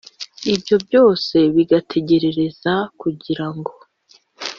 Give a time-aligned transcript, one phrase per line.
[0.53, 3.73] Ibyo byose bigutegerereza kugira ngo